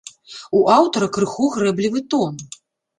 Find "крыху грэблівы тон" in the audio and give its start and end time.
1.19-2.45